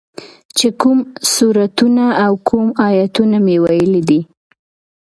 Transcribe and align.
چې 0.57 0.67
کوم 0.79 0.99
سورتونه 1.33 2.05
او 2.25 2.33
کوم 2.47 2.65
ايتونه 2.87 3.37
مې 3.45 3.55
ويلي 3.63 4.01
دي. 4.09 4.21